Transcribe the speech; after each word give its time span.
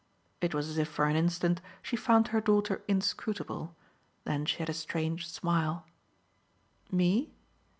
It 0.41 0.55
was 0.55 0.67
as 0.67 0.79
if 0.79 0.87
for 0.87 1.05
an 1.05 1.15
instant 1.15 1.61
she 1.83 1.95
found 1.95 2.29
her 2.29 2.41
daughter 2.41 2.81
inscrutable; 2.87 3.75
then 4.23 4.47
she 4.47 4.57
had 4.57 4.67
a 4.69 4.73
strange 4.73 5.27
smile. 5.29 5.85
"Me?" 6.91 7.29